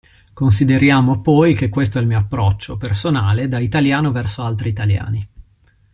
Consideriamo 0.33 1.21
poi 1.21 1.53
che 1.53 1.69
questo 1.69 1.99
è 1.99 2.01
il 2.01 2.07
mio 2.07 2.17
approccio, 2.17 2.75
personale, 2.75 3.47
da 3.47 3.59
italiano 3.59 4.11
verso 4.11 4.41
altri 4.41 4.69
italiani. 4.69 5.29